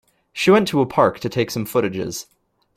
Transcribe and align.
She 0.33 0.49
went 0.49 0.67
to 0.69 0.81
a 0.81 0.87
park 0.87 1.19
to 1.19 1.29
take 1.29 1.51
some 1.51 1.63
footages. 1.67 2.25